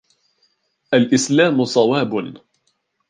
الإسلام 0.93 1.65
صواب. 1.65 2.37